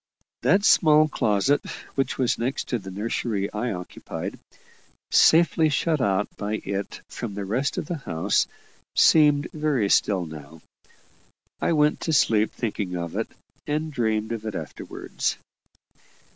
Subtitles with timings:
[0.41, 1.63] That small closet,
[1.93, 4.39] which was next to the nursery I occupied,
[5.11, 8.47] safely shut out by it from the rest of the house,
[8.95, 10.63] seemed very still now.
[11.61, 13.27] I went to sleep thinking of it,
[13.67, 15.37] and dreamed of it afterwards.